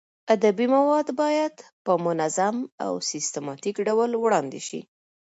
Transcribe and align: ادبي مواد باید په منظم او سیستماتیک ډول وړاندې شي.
ادبي 0.35 0.65
مواد 0.75 1.07
باید 1.21 1.55
په 1.85 1.93
منظم 2.05 2.55
او 2.85 2.93
سیستماتیک 3.09 3.75
ډول 3.87 4.11
وړاندې 4.17 4.59
شي. 4.67 4.81